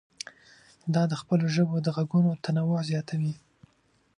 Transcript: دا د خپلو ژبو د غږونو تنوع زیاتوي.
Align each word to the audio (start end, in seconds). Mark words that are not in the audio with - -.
دا 0.93 1.03
د 1.11 1.13
خپلو 1.21 1.45
ژبو 1.55 1.75
د 1.81 1.87
غږونو 1.95 2.31
تنوع 2.43 2.79
زیاتوي. 2.89 3.33